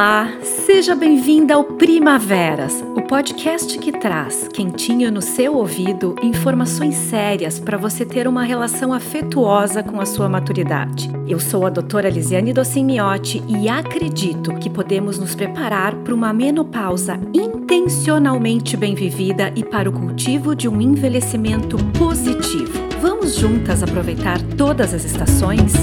[0.00, 7.60] Olá, seja bem-vinda ao Primaveras, o podcast que traz, quentinho no seu ouvido, informações sérias
[7.60, 11.10] para você ter uma relação afetuosa com a sua maturidade.
[11.28, 17.20] Eu sou a doutora Lisiane Docimiotti e acredito que podemos nos preparar para uma menopausa
[17.34, 22.88] intencionalmente bem vivida e para o cultivo de um envelhecimento positivo.
[23.02, 25.74] Vamos juntas aproveitar todas as estações?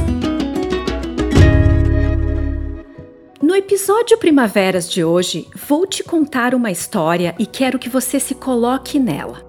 [3.58, 9.00] Episódio Primaveras de hoje, vou te contar uma história e quero que você se coloque
[9.00, 9.44] nela.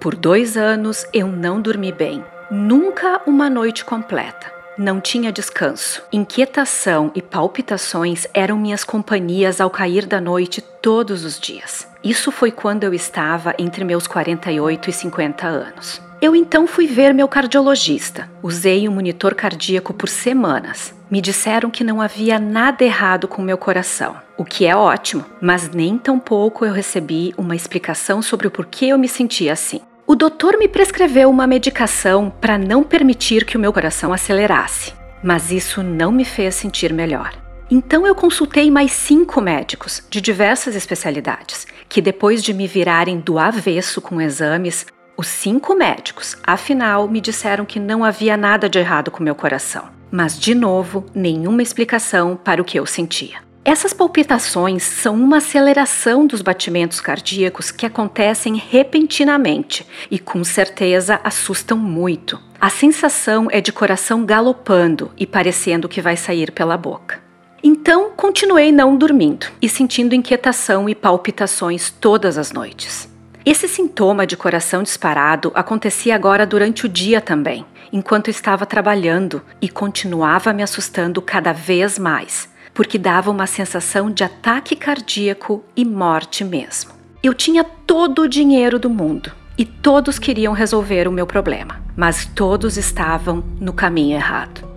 [0.00, 4.50] Por dois anos eu não dormi bem, nunca uma noite completa.
[4.78, 6.02] Não tinha descanso.
[6.10, 11.86] Inquietação e palpitações eram minhas companhias ao cair da noite todos os dias.
[12.02, 16.07] Isso foi quando eu estava entre meus 48 e 50 anos.
[16.20, 18.28] Eu então fui ver meu cardiologista.
[18.42, 20.92] Usei um monitor cardíaco por semanas.
[21.08, 25.70] Me disseram que não havia nada errado com meu coração, o que é ótimo, mas
[25.70, 29.80] nem tão pouco eu recebi uma explicação sobre o porquê eu me sentia assim.
[30.08, 35.52] O doutor me prescreveu uma medicação para não permitir que o meu coração acelerasse, mas
[35.52, 37.32] isso não me fez sentir melhor.
[37.70, 43.38] Então eu consultei mais cinco médicos de diversas especialidades, que depois de me virarem do
[43.38, 44.84] avesso com exames,
[45.18, 49.88] os cinco médicos, afinal, me disseram que não havia nada de errado com meu coração,
[50.12, 53.38] mas de novo, nenhuma explicação para o que eu sentia.
[53.64, 61.76] Essas palpitações são uma aceleração dos batimentos cardíacos que acontecem repentinamente e com certeza assustam
[61.76, 62.40] muito.
[62.60, 67.20] A sensação é de coração galopando e parecendo que vai sair pela boca.
[67.60, 73.17] Então, continuei não dormindo e sentindo inquietação e palpitações todas as noites.
[73.44, 79.68] Esse sintoma de coração disparado acontecia agora durante o dia também, enquanto estava trabalhando e
[79.68, 86.44] continuava me assustando cada vez mais, porque dava uma sensação de ataque cardíaco e morte
[86.44, 86.90] mesmo.
[87.22, 92.24] Eu tinha todo o dinheiro do mundo e todos queriam resolver o meu problema, mas
[92.26, 94.68] todos estavam no caminho errado.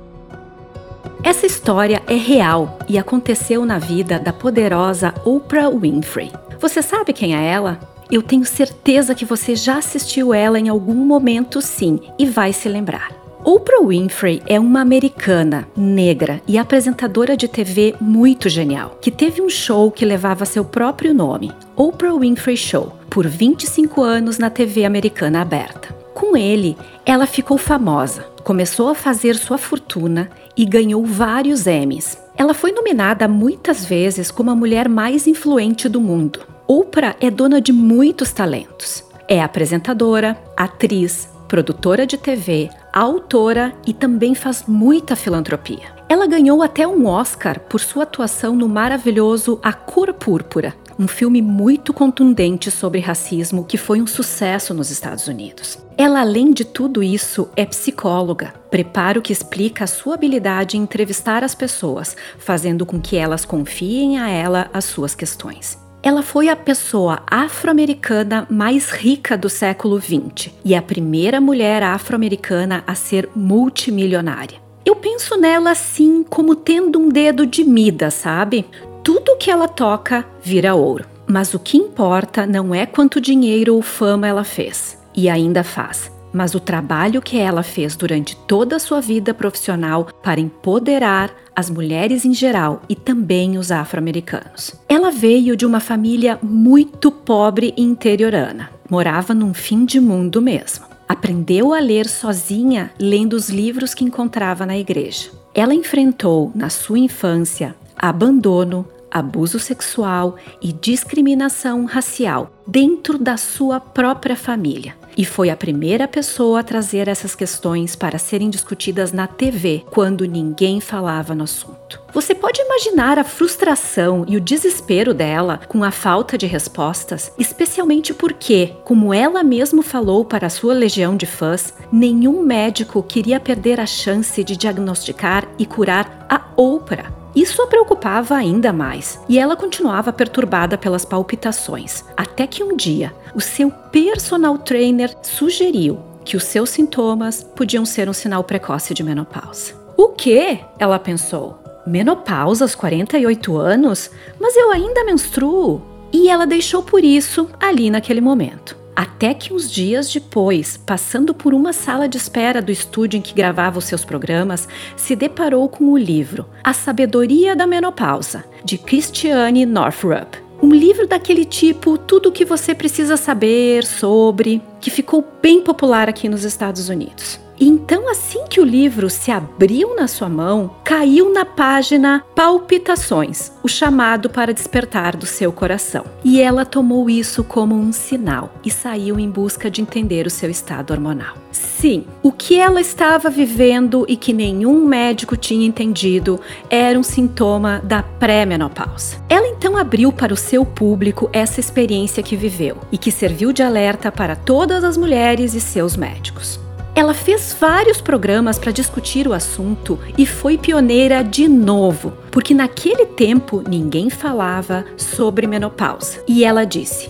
[1.23, 6.31] Essa história é real e aconteceu na vida da poderosa Oprah Winfrey.
[6.59, 7.79] Você sabe quem é ela?
[8.11, 12.67] Eu tenho certeza que você já assistiu ela em algum momento, sim, e vai se
[12.67, 13.09] lembrar.
[13.41, 19.49] Oprah Winfrey é uma americana, negra e apresentadora de TV muito genial, que teve um
[19.49, 25.41] show que levava seu próprio nome, Oprah Winfrey Show, por 25 anos na TV americana
[25.41, 25.95] aberta.
[26.13, 32.17] Com ele, ela ficou famosa, começou a fazer sua fortuna e ganhou vários Emmys.
[32.37, 36.51] Ela foi nominada muitas vezes como a mulher mais influente do mundo.
[36.73, 39.03] Oprah é dona de muitos talentos.
[39.27, 45.93] É apresentadora, atriz, produtora de TV, autora e também faz muita filantropia.
[46.07, 51.41] Ela ganhou até um Oscar por sua atuação no maravilhoso A Cor Púrpura, um filme
[51.41, 55.77] muito contundente sobre racismo que foi um sucesso nos Estados Unidos.
[55.97, 58.53] Ela, além de tudo isso, é psicóloga.
[58.69, 64.19] Preparo que explica a sua habilidade em entrevistar as pessoas, fazendo com que elas confiem
[64.19, 65.77] a ela as suas questões.
[66.03, 72.83] Ela foi a pessoa afro-americana mais rica do século XX e a primeira mulher afro-americana
[72.87, 74.57] a ser multimilionária.
[74.83, 78.65] Eu penso nela assim como tendo um dedo de Midas, sabe?
[79.03, 81.05] Tudo que ela toca vira ouro.
[81.27, 86.11] Mas o que importa não é quanto dinheiro ou fama ela fez e ainda faz,
[86.33, 91.69] mas o trabalho que ela fez durante toda a sua vida profissional para empoderar as
[91.69, 94.73] mulheres em geral e também os afro-americanos.
[94.87, 98.69] Ela veio de uma família muito pobre e interiorana.
[98.89, 100.85] Morava num fim de mundo mesmo.
[101.07, 105.29] Aprendeu a ler sozinha, lendo os livros que encontrava na igreja.
[105.53, 114.37] Ela enfrentou, na sua infância, abandono, abuso sexual e discriminação racial dentro da sua própria
[114.37, 119.83] família e foi a primeira pessoa a trazer essas questões para serem discutidas na TV
[119.91, 122.01] quando ninguém falava no assunto.
[122.13, 128.13] Você pode imaginar a frustração e o desespero dela com a falta de respostas, especialmente
[128.13, 133.85] porque, como ela mesma falou para sua legião de fãs, nenhum médico queria perder a
[133.85, 140.11] chance de diagnosticar e curar a Oprah isso a preocupava ainda mais e ela continuava
[140.11, 146.69] perturbada pelas palpitações, até que um dia o seu personal trainer sugeriu que os seus
[146.69, 149.73] sintomas podiam ser um sinal precoce de menopausa.
[149.97, 150.59] O que?
[150.77, 151.59] Ela pensou.
[151.85, 154.11] Menopausa aos 48 anos?
[154.39, 155.81] Mas eu ainda menstruo.
[156.13, 158.80] E ela deixou por isso ali naquele momento.
[158.95, 163.33] Até que uns dias depois, passando por uma sala de espera do estúdio em que
[163.33, 169.65] gravava os seus programas, se deparou com o livro A Sabedoria da Menopausa, de Christiane
[169.65, 170.37] Northrup.
[170.61, 176.07] Um livro daquele tipo, tudo o que você precisa saber sobre, que ficou bem popular
[176.07, 177.39] aqui nos Estados Unidos.
[177.63, 183.67] Então, assim que o livro se abriu na sua mão, caiu na página Palpitações, o
[183.67, 186.03] chamado para despertar do seu coração.
[186.23, 190.49] E ela tomou isso como um sinal e saiu em busca de entender o seu
[190.49, 191.35] estado hormonal.
[191.51, 197.79] Sim, o que ela estava vivendo e que nenhum médico tinha entendido era um sintoma
[197.83, 199.17] da pré-menopausa.
[199.29, 203.61] Ela então abriu para o seu público essa experiência que viveu e que serviu de
[203.61, 206.59] alerta para todas as mulheres e seus médicos.
[206.93, 213.05] Ela fez vários programas para discutir o assunto e foi pioneira de novo, porque naquele
[213.05, 216.23] tempo ninguém falava sobre menopausa.
[216.27, 217.09] E ela disse: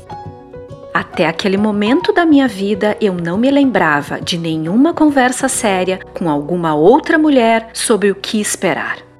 [0.94, 6.30] Até aquele momento da minha vida eu não me lembrava de nenhuma conversa séria com
[6.30, 9.11] alguma outra mulher sobre o que esperar.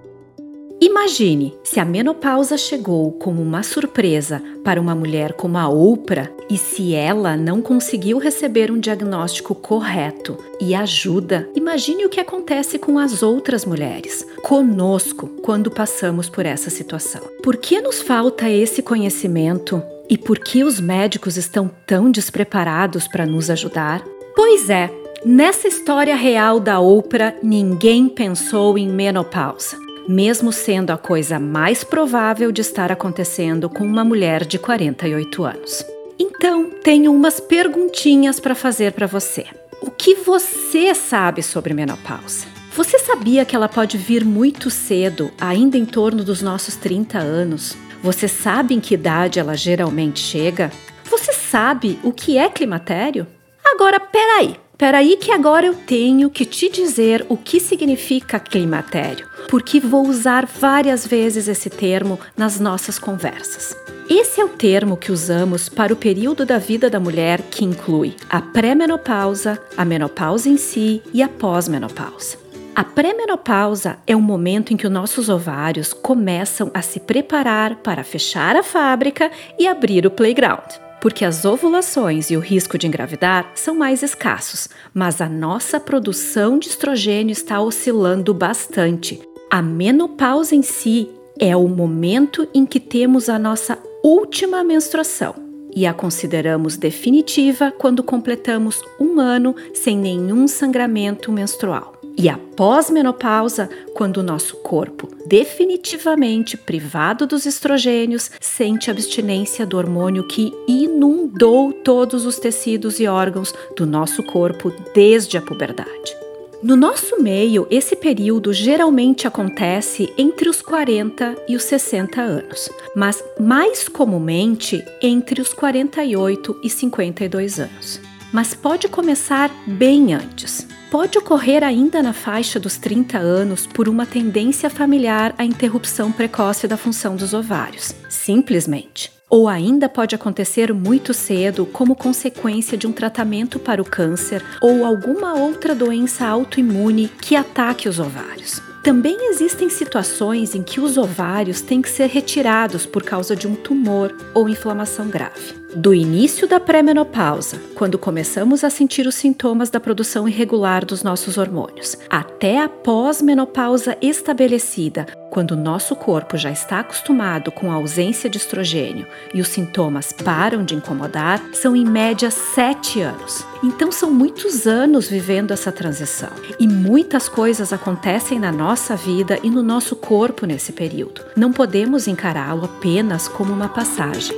[0.83, 6.57] Imagine se a menopausa chegou como uma surpresa para uma mulher como a Oprah e
[6.57, 11.48] se ela não conseguiu receber um diagnóstico correto e ajuda.
[11.56, 17.22] Imagine o que acontece com as outras mulheres, conosco, quando passamos por essa situação.
[17.44, 23.28] Por que nos falta esse conhecimento e por que os médicos estão tão despreparados para
[23.28, 24.04] nos ajudar?
[24.36, 24.89] Pois é,
[25.24, 32.51] nessa história real da Oprah, ninguém pensou em menopausa mesmo sendo a coisa mais provável
[32.51, 35.86] de estar acontecendo com uma mulher de 48 anos.
[36.19, 39.45] Então, tenho umas perguntinhas para fazer para você.
[39.81, 42.45] O que você sabe sobre menopausa?
[42.74, 47.75] Você sabia que ela pode vir muito cedo, ainda em torno dos nossos 30 anos?
[48.01, 50.71] Você sabe em que idade ela geralmente chega?
[51.04, 53.27] Você sabe o que é climatério?
[53.63, 59.80] Agora, peraí, peraí que agora eu tenho que te dizer o que significa climatério porque
[59.80, 63.78] vou usar várias vezes esse termo nas nossas conversas.
[64.10, 68.16] Esse é o termo que usamos para o período da vida da mulher que inclui
[68.28, 72.39] a pré-menopausa, a menopausa em si e a pós-menopausa.
[72.75, 78.04] A pré-menopausa é o momento em que os nossos ovários começam a se preparar para
[78.04, 79.30] fechar a fábrica
[79.60, 84.69] e abrir o playground porque as ovulações e o risco de engravidar são mais escassos,
[84.94, 89.19] mas a nossa produção de estrogênio está oscilando bastante,
[89.50, 95.36] a menopausa em si é o momento em que temos a nossa última menstruação
[95.75, 102.00] e a consideramos definitiva quando completamos um ano sem nenhum sangramento menstrual.
[102.18, 110.28] E a pós-menopausa, quando o nosso corpo, definitivamente privado dos estrogênios, sente abstinência do hormônio
[110.28, 116.22] que inundou todos os tecidos e órgãos do nosso corpo desde a puberdade.
[116.62, 123.24] No nosso meio, esse período geralmente acontece entre os 40 e os 60 anos, mas
[123.40, 128.00] mais comumente entre os 48 e 52 anos.
[128.31, 130.68] Mas pode começar bem antes.
[130.92, 136.68] Pode ocorrer ainda na faixa dos 30 anos por uma tendência familiar à interrupção precoce
[136.68, 142.92] da função dos ovários, simplesmente ou ainda pode acontecer muito cedo como consequência de um
[142.92, 148.62] tratamento para o câncer ou alguma outra doença autoimune que ataque os ovários.
[148.83, 153.56] Também existem situações em que os ovários têm que ser retirados por causa de um
[153.56, 155.60] tumor ou inflamação grave.
[155.75, 161.37] Do início da pré-menopausa, quando começamos a sentir os sintomas da produção irregular dos nossos
[161.37, 168.37] hormônios, até a pós-menopausa estabelecida, quando nosso corpo já está acostumado com a ausência de
[168.37, 173.45] estrogênio e os sintomas param de incomodar, são em média sete anos.
[173.63, 179.49] Então são muitos anos vivendo essa transição e muitas coisas acontecem na nossa vida e
[179.49, 181.21] no nosso corpo nesse período.
[181.37, 184.35] Não podemos encará-lo apenas como uma passagem.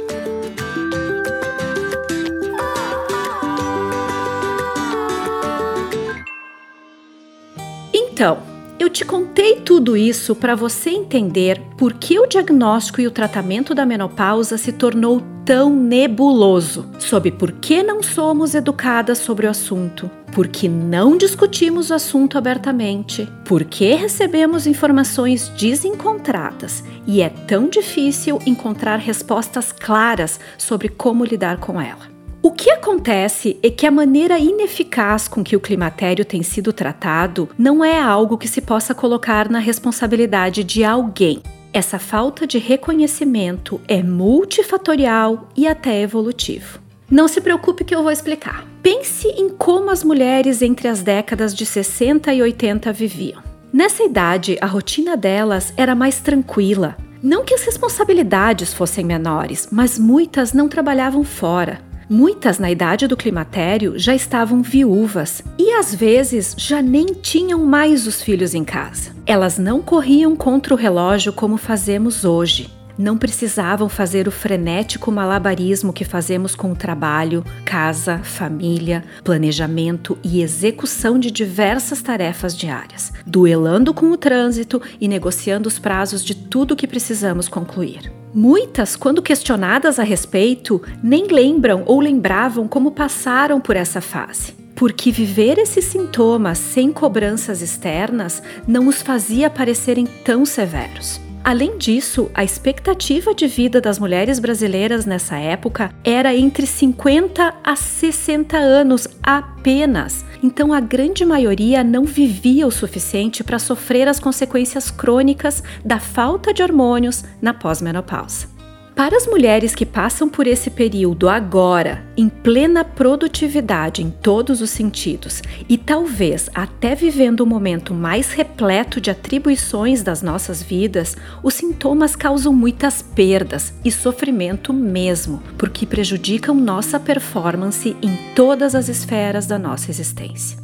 [8.14, 8.38] Então,
[8.80, 13.74] eu te contei tudo isso para você entender por que o diagnóstico e o tratamento
[13.74, 20.12] da menopausa se tornou tão nebuloso, sobre por que não somos educadas sobre o assunto,
[20.32, 27.68] por que não discutimos o assunto abertamente, por que recebemos informações desencontradas e é tão
[27.68, 32.13] difícil encontrar respostas claras sobre como lidar com ela.
[32.46, 37.48] O que acontece é que a maneira ineficaz com que o climatério tem sido tratado
[37.58, 41.42] não é algo que se possa colocar na responsabilidade de alguém.
[41.72, 46.82] Essa falta de reconhecimento é multifatorial e até evolutivo.
[47.10, 48.68] Não se preocupe que eu vou explicar.
[48.82, 53.42] Pense em como as mulheres entre as décadas de 60 e 80 viviam.
[53.72, 56.98] Nessa idade, a rotina delas era mais tranquila.
[57.24, 61.93] Não que as responsabilidades fossem menores, mas muitas não trabalhavam fora.
[62.14, 68.06] Muitas na idade do climatério já estavam viúvas e às vezes já nem tinham mais
[68.06, 69.10] os filhos em casa.
[69.26, 72.70] Elas não corriam contra o relógio como fazemos hoje.
[72.96, 80.44] Não precisavam fazer o frenético malabarismo que fazemos com o trabalho, casa, família, planejamento e
[80.44, 86.76] execução de diversas tarefas diárias, duelando com o trânsito e negociando os prazos de tudo
[86.76, 88.23] que precisamos concluir.
[88.34, 94.54] Muitas, quando questionadas a respeito, nem lembram ou lembravam como passaram por essa fase.
[94.76, 101.22] Porque viver esses sintomas sem cobranças externas não os fazia parecerem tão severos.
[101.44, 107.76] Além disso, a expectativa de vida das mulheres brasileiras nessa época era entre 50 a
[107.76, 110.24] 60 anos apenas.
[110.42, 116.54] Então a grande maioria não vivia o suficiente para sofrer as consequências crônicas da falta
[116.54, 118.53] de hormônios na pós-menopausa.
[118.96, 124.70] Para as mulheres que passam por esse período agora, em plena produtividade em todos os
[124.70, 131.18] sentidos, e talvez até vivendo o um momento mais repleto de atribuições das nossas vidas,
[131.42, 138.90] os sintomas causam muitas perdas e sofrimento mesmo, porque prejudicam nossa performance em todas as
[138.90, 140.63] esferas da nossa existência.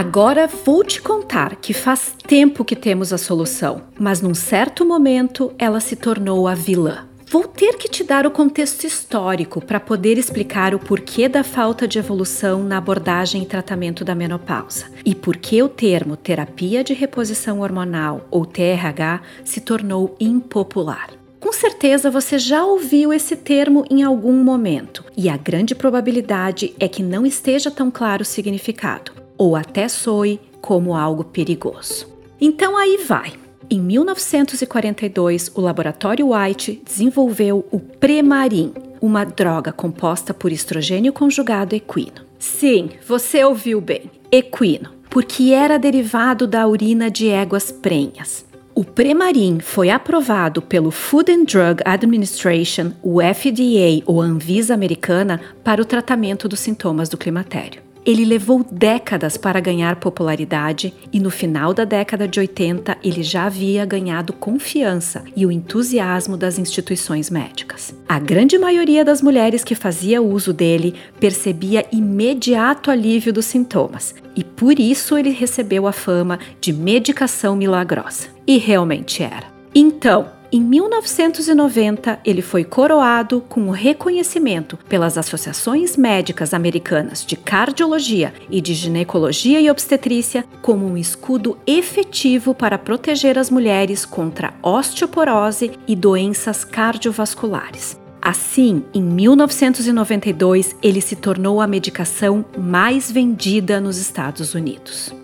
[0.00, 5.52] Agora vou te contar que faz tempo que temos a solução, mas num certo momento
[5.58, 7.06] ela se tornou a vilã.
[7.30, 11.86] Vou ter que te dar o contexto histórico para poder explicar o porquê da falta
[11.86, 16.94] de evolução na abordagem e tratamento da menopausa e por que o termo terapia de
[16.94, 21.10] reposição hormonal ou TRH se tornou impopular.
[21.38, 26.88] Com certeza você já ouviu esse termo em algum momento, e a grande probabilidade é
[26.88, 32.06] que não esteja tão claro o significado ou até soe como algo perigoso.
[32.38, 33.32] Então aí vai.
[33.70, 42.20] Em 1942, o laboratório White desenvolveu o Premarin, uma droga composta por estrogênio conjugado equino.
[42.38, 48.44] Sim, você ouviu bem, equino, porque era derivado da urina de éguas prenhas.
[48.74, 55.80] O Premarin foi aprovado pelo Food and Drug Administration, o FDA ou Anvisa americana, para
[55.80, 57.89] o tratamento dos sintomas do climatério.
[58.04, 63.44] Ele levou décadas para ganhar popularidade e no final da década de 80 ele já
[63.44, 67.94] havia ganhado confiança e o entusiasmo das instituições médicas.
[68.08, 74.42] A grande maioria das mulheres que fazia uso dele percebia imediato alívio dos sintomas e
[74.42, 78.28] por isso ele recebeu a fama de medicação milagrosa.
[78.46, 79.46] E realmente era.
[79.74, 88.34] Então, em 1990, ele foi coroado com o reconhecimento pelas associações médicas americanas de cardiologia
[88.50, 95.70] e de ginecologia e obstetrícia como um escudo efetivo para proteger as mulheres contra osteoporose
[95.86, 97.96] e doenças cardiovasculares.
[98.20, 105.14] Assim, em 1992, ele se tornou a medicação mais vendida nos Estados Unidos.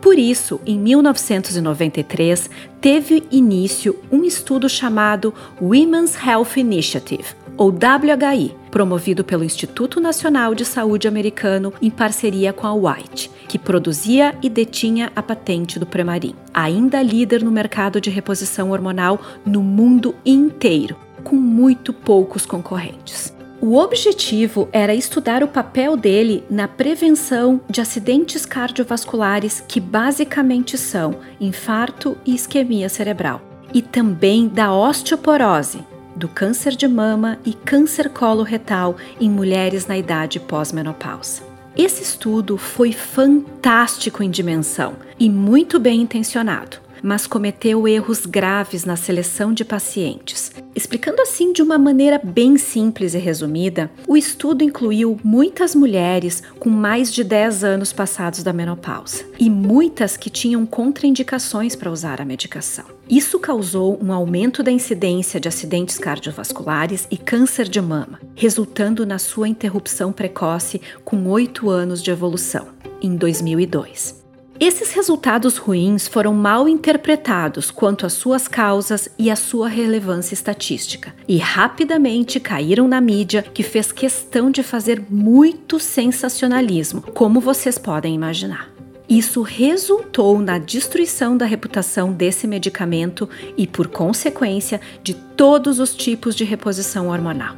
[0.00, 2.48] Por isso, em 1993,
[2.80, 10.64] teve início um estudo chamado Women's Health Initiative, ou WHI, promovido pelo Instituto Nacional de
[10.64, 16.34] Saúde americano em parceria com a White, que produzia e detinha a patente do Premarin,
[16.54, 23.38] ainda líder no mercado de reposição hormonal no mundo inteiro, com muito poucos concorrentes.
[23.62, 31.16] O objetivo era estudar o papel dele na prevenção de acidentes cardiovasculares que basicamente são
[31.38, 33.42] infarto e isquemia cerebral,
[33.74, 35.84] e também da osteoporose,
[36.16, 41.42] do câncer de mama e câncer coloretal em mulheres na idade pós-menopausa.
[41.76, 48.96] Esse estudo foi fantástico em dimensão e muito bem intencionado mas cometeu erros graves na
[48.96, 50.52] seleção de pacientes.
[50.74, 56.70] Explicando assim de uma maneira bem simples e resumida, o estudo incluiu muitas mulheres com
[56.70, 62.24] mais de 10 anos passados da menopausa e muitas que tinham contraindicações para usar a
[62.24, 62.84] medicação.
[63.08, 69.18] Isso causou um aumento da incidência de acidentes cardiovasculares e câncer de mama, resultando na
[69.18, 72.68] sua interrupção precoce com 8 anos de evolução,
[73.02, 74.19] em 2002.
[74.60, 81.14] Esses resultados ruins foram mal interpretados quanto às suas causas e à sua relevância estatística,
[81.26, 88.14] e rapidamente caíram na mídia, que fez questão de fazer muito sensacionalismo, como vocês podem
[88.14, 88.70] imaginar.
[89.08, 93.26] Isso resultou na destruição da reputação desse medicamento
[93.56, 97.56] e, por consequência, de todos os tipos de reposição hormonal.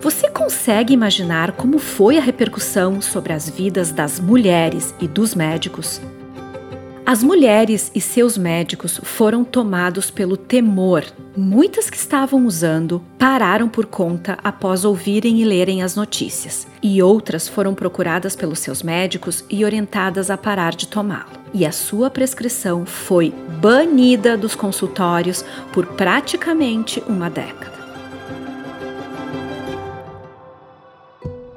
[0.00, 6.00] Você consegue imaginar como foi a repercussão sobre as vidas das mulheres e dos médicos?
[7.04, 11.04] As mulheres e seus médicos foram tomados pelo temor.
[11.36, 17.48] Muitas que estavam usando pararam por conta após ouvirem e lerem as notícias, e outras
[17.48, 21.32] foram procuradas pelos seus médicos e orientadas a parar de tomá-lo.
[21.52, 27.71] E a sua prescrição foi banida dos consultórios por praticamente uma década.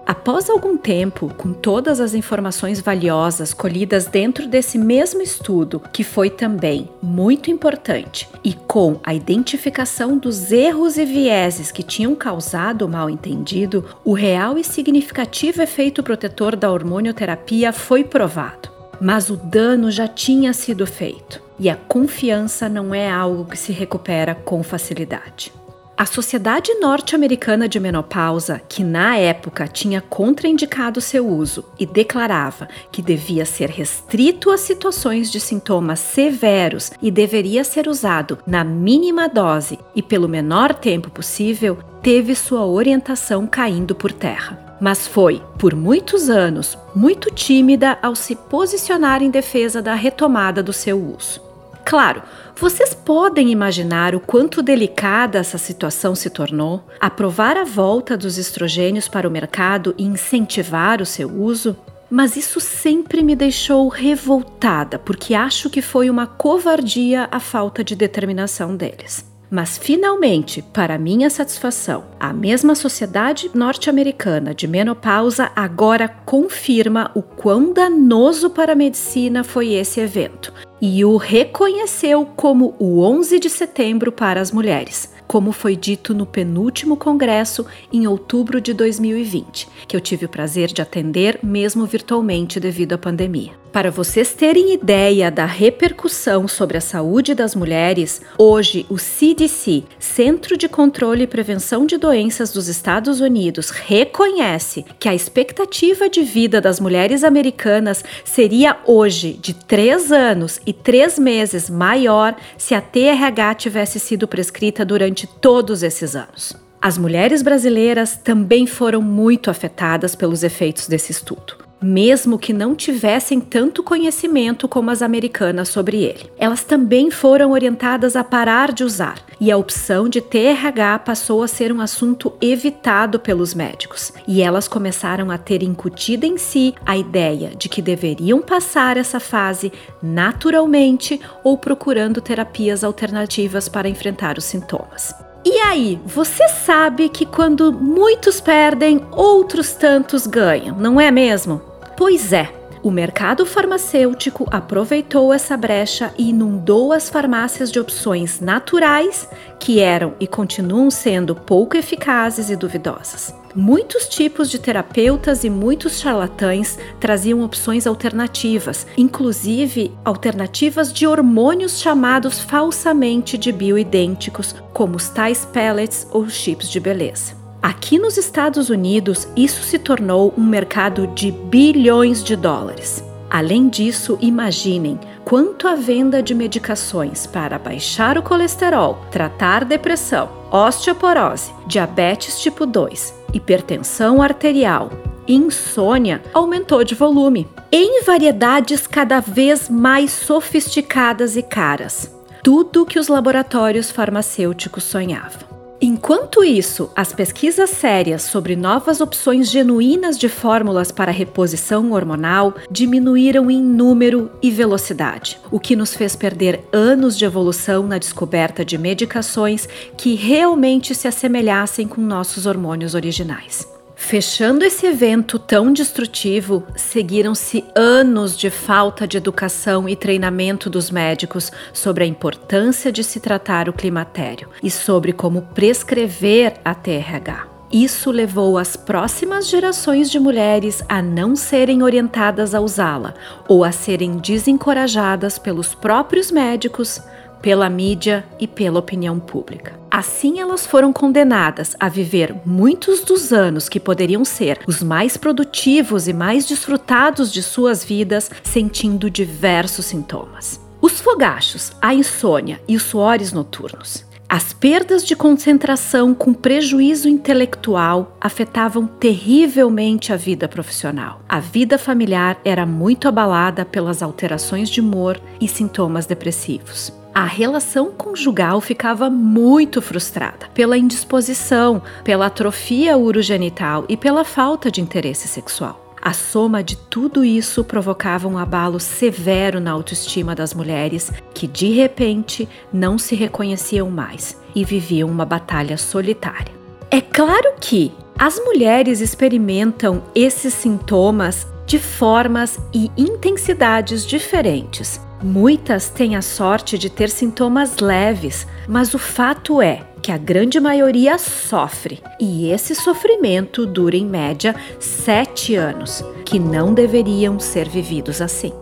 [0.05, 6.29] Após algum tempo, com todas as informações valiosas colhidas dentro desse mesmo estudo, que foi
[6.29, 12.88] também muito importante, e com a identificação dos erros e vieses que tinham causado o
[12.88, 18.69] mal entendido, o real e significativo efeito protetor da hormonioterapia foi provado.
[19.01, 23.71] Mas o dano já tinha sido feito, e a confiança não é algo que se
[23.71, 25.51] recupera com facilidade.
[25.97, 33.01] A Sociedade Norte-Americana de Menopausa, que na época tinha contraindicado seu uso e declarava que
[33.01, 39.79] devia ser restrito a situações de sintomas severos e deveria ser usado na mínima dose
[39.95, 44.75] e pelo menor tempo possível, teve sua orientação caindo por terra.
[44.81, 50.73] Mas foi, por muitos anos, muito tímida ao se posicionar em defesa da retomada do
[50.73, 51.45] seu uso.
[51.85, 52.23] Claro,
[52.57, 56.88] vocês podem imaginar o quanto delicada essa situação se tornou?
[57.01, 61.75] Aprovar a volta dos estrogênios para o mercado e incentivar o seu uso?
[62.09, 67.95] Mas isso sempre me deixou revoltada, porque acho que foi uma covardia a falta de
[67.95, 69.35] determinação deles.
[69.49, 77.71] Mas finalmente, para minha satisfação, a mesma Sociedade Norte-Americana de Menopausa agora confirma o quão
[77.71, 84.11] danoso para a medicina foi esse evento e o reconheceu como o 11 de setembro
[84.11, 90.02] para as mulheres, como foi dito no penúltimo congresso em outubro de 2020, que eu
[90.02, 93.52] tive o prazer de atender mesmo virtualmente devido à pandemia.
[93.76, 100.56] Para vocês terem ideia da repercussão sobre a saúde das mulheres, hoje o CDC, Centro
[100.56, 106.62] de Controle e Prevenção de Doenças dos Estados Unidos, reconhece que a expectativa de vida
[106.62, 113.56] das mulheres americanas seria hoje de 3 anos e 3 meses maior se a TRH
[113.56, 116.53] tivesse sido prescrita durante todos esses anos.
[116.81, 123.39] As mulheres brasileiras também foram muito afetadas pelos efeitos desse estudo mesmo que não tivessem
[123.39, 126.32] tanto conhecimento como as americanas sobre ele.
[126.38, 131.48] Elas também foram orientadas a parar de usar, e a opção de TRH passou a
[131.48, 136.98] ser um assunto evitado pelos médicos, e elas começaram a ter incutida em si a
[136.98, 139.71] ideia de que deveriam passar essa fase
[140.02, 145.13] naturalmente ou procurando terapias alternativas para enfrentar os sintomas.
[145.48, 151.74] E aí, você sabe que quando muitos perdem, outros tantos ganham, não é mesmo?
[151.97, 152.51] Pois é,
[152.84, 159.27] o mercado farmacêutico aproveitou essa brecha e inundou as farmácias de opções naturais
[159.60, 163.34] que eram e continuam sendo pouco eficazes e duvidosas.
[163.55, 172.41] Muitos tipos de terapeutas e muitos charlatães traziam opções alternativas, inclusive alternativas de hormônios chamados
[172.41, 177.44] falsamente de bioidênticos, como os tais pellets ou chips de beleza.
[177.65, 183.04] Aqui nos Estados Unidos, isso se tornou um mercado de bilhões de dólares.
[183.28, 191.51] Além disso, imaginem quanto a venda de medicações para baixar o colesterol, tratar depressão, osteoporose,
[191.65, 194.91] diabetes tipo 2, hipertensão arterial,
[195.28, 202.15] insônia aumentou de volume, em variedades cada vez mais sofisticadas e caras.
[202.43, 205.55] Tudo que os laboratórios farmacêuticos sonhavam.
[205.81, 213.51] Enquanto isso, as pesquisas sérias sobre novas opções genuínas de fórmulas para reposição hormonal diminuíram
[213.51, 218.77] em número e velocidade, o que nos fez perder anos de evolução na descoberta de
[218.77, 223.74] medicações que realmente se assemelhassem com nossos hormônios originais.
[223.95, 231.51] Fechando esse evento tão destrutivo, seguiram-se anos de falta de educação e treinamento dos médicos
[231.73, 237.55] sobre a importância de se tratar o climatério e sobre como prescrever a TRH.
[237.71, 243.15] Isso levou as próximas gerações de mulheres a não serem orientadas a usá-la
[243.47, 247.01] ou a serem desencorajadas pelos próprios médicos,
[247.45, 249.79] pela mídia e pela opinião pública.
[249.91, 256.08] Assim, elas foram condenadas a viver muitos dos anos que poderiam ser os mais produtivos
[256.08, 260.60] e mais desfrutados de suas vidas, sentindo diversos sintomas.
[260.81, 264.03] Os fogachos, a insônia e os suores noturnos.
[264.27, 271.21] As perdas de concentração com prejuízo intelectual afetavam terrivelmente a vida profissional.
[271.29, 277.05] A vida familiar era muito abalada pelas alterações de humor e sintomas depressivos.
[277.15, 284.82] A relação conjugal ficava muito frustrada pela indisposição, pela atrofia urogenital e pela falta de
[284.82, 285.95] interesse sexual.
[286.01, 291.71] A soma de tudo isso provocava um abalo severo na autoestima das mulheres que, de
[291.71, 296.54] repente, não se reconheciam mais e viviam uma batalha solitária.
[296.91, 304.99] É claro que as mulheres experimentam esses sintomas de formas e intensidades diferentes.
[305.25, 310.59] Muitas têm a sorte de ter sintomas leves, mas o fato é que a grande
[310.59, 318.21] maioria sofre e esse sofrimento dura em média sete anos, que não deveriam ser vividos
[318.21, 318.53] assim.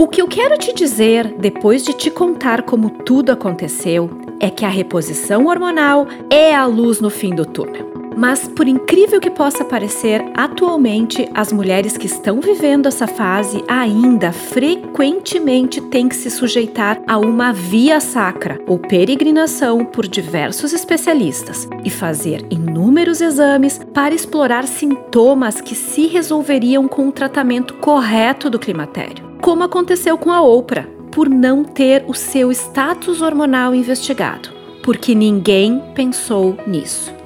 [0.00, 4.64] O que eu quero te dizer, depois de te contar como tudo aconteceu, é que
[4.64, 7.97] a reposição hormonal é a luz no fim do túnel.
[8.18, 14.32] Mas, por incrível que possa parecer, atualmente as mulheres que estão vivendo essa fase ainda
[14.32, 21.90] frequentemente têm que se sujeitar a uma via sacra ou peregrinação por diversos especialistas e
[21.90, 29.30] fazer inúmeros exames para explorar sintomas que se resolveriam com o tratamento correto do climatério,
[29.40, 34.48] como aconteceu com a Oprah, por não ter o seu status hormonal investigado,
[34.82, 37.17] porque ninguém pensou nisso.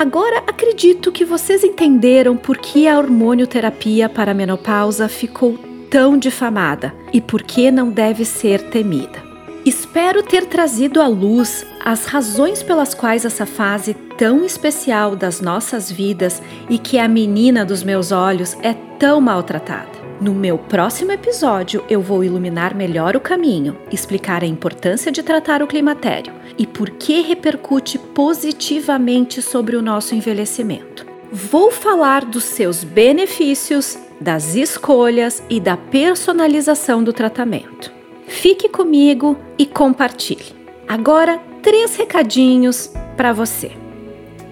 [0.00, 5.58] Agora acredito que vocês entenderam por que a hormonioterapia para a menopausa ficou
[5.90, 9.22] tão difamada e por que não deve ser temida.
[9.62, 15.92] Espero ter trazido à luz as razões pelas quais essa fase tão especial das nossas
[15.92, 20.00] vidas e que a menina dos meus olhos é tão maltratada.
[20.18, 25.62] No meu próximo episódio, eu vou iluminar melhor o caminho, explicar a importância de tratar
[25.62, 31.06] o climatério e por que repercute positivamente sobre o nosso envelhecimento.
[31.32, 37.90] Vou falar dos seus benefícios, das escolhas e da personalização do tratamento.
[38.26, 40.54] Fique comigo e compartilhe.
[40.86, 43.72] Agora, três recadinhos para você.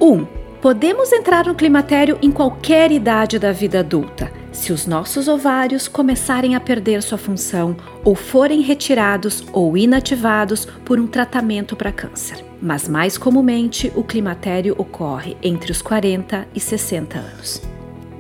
[0.01, 0.11] 1.
[0.11, 0.27] Um,
[0.63, 6.55] podemos entrar no climatério em qualquer idade da vida adulta se os nossos ovários começarem
[6.55, 12.45] a perder sua função ou forem retirados ou inativados por um tratamento para câncer.
[12.61, 17.63] Mas mais comumente, o climatério ocorre entre os 40 e 60 anos.